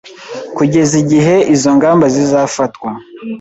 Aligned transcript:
kugeza 0.55 0.93
igihe 1.03 1.35
izo 1.53 1.69
ngamba 1.77 2.05
zizafatwa 2.15 2.89